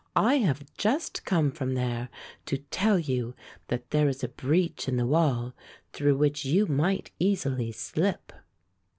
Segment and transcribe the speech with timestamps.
[0.15, 2.09] I have just come from there
[2.47, 3.35] to tell you
[3.67, 5.53] that there is a breach in the wall
[5.93, 8.33] through which you might easily slip."